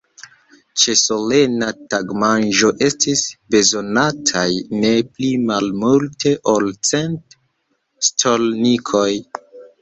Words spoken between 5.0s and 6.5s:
pli malmulte